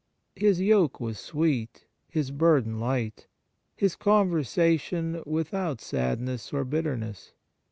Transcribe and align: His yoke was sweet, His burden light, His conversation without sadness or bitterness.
His 0.35 0.59
yoke 0.59 0.99
was 0.99 1.19
sweet, 1.19 1.85
His 2.07 2.31
burden 2.31 2.79
light, 2.79 3.27
His 3.75 3.95
conversation 3.95 5.21
without 5.27 5.79
sadness 5.79 6.51
or 6.51 6.63
bitterness. 6.65 7.33